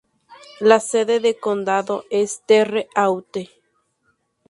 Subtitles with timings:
[0.61, 3.51] La sede de condado es Terre Haute.